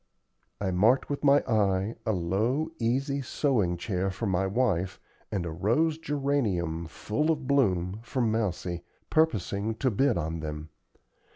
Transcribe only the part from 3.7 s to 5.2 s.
chair for my wife,